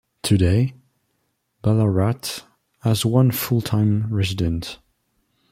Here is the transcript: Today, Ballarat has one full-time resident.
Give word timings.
Today, 0.23 0.73
Ballarat 1.61 2.41
has 2.79 3.05
one 3.05 3.29
full-time 3.29 4.11
resident. 4.11 4.79